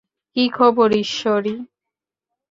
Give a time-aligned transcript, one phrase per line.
[0.35, 1.55] কী খবর, ঈশ্বরী!